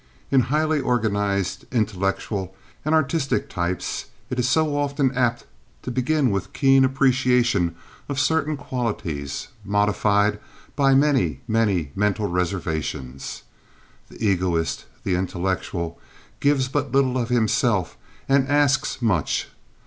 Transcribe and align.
In 0.31 0.39
highly 0.49 0.79
organized 0.79 1.65
intellectual 1.71 2.55
and 2.83 2.95
artistic 2.95 3.47
types 3.51 4.05
it 4.31 4.39
is 4.39 4.49
so 4.49 4.75
often 4.75 5.13
apt 5.15 5.45
to 5.83 5.91
begin 5.91 6.31
with 6.31 6.53
keen 6.53 6.83
appreciation 6.83 7.75
of 8.09 8.19
certain 8.19 8.57
qualities, 8.57 9.49
modified 9.63 10.39
by 10.75 10.95
many, 10.95 11.41
many 11.47 11.91
mental 11.95 12.25
reservations. 12.25 13.43
The 14.09 14.25
egoist, 14.25 14.85
the 15.03 15.13
intellectual, 15.13 15.99
gives 16.39 16.67
but 16.67 16.91
little 16.91 17.19
of 17.19 17.29
himself 17.29 17.95
and 18.27 18.47
asks 18.47 19.03
much. 19.03 19.49